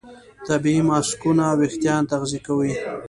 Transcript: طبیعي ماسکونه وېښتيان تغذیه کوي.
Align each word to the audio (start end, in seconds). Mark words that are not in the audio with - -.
طبیعي 0.47 0.81
ماسکونه 0.89 1.45
وېښتيان 1.61 2.01
تغذیه 2.11 2.41
کوي. 2.47 2.71